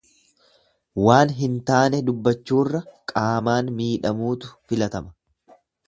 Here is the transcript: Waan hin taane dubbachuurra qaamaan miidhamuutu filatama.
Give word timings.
Waan 1.07 1.33
hin 1.41 1.59
taane 1.67 2.01
dubbachuurra 2.09 2.83
qaamaan 3.13 3.73
miidhamuutu 3.79 4.55
filatama. 4.73 5.61